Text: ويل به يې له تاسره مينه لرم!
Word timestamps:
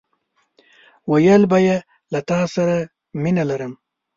ويل 1.11 1.41
به 1.51 1.57
يې 1.65 1.77
له 2.11 2.19
تاسره 2.29 2.77
مينه 3.21 3.43
لرم! 3.49 3.73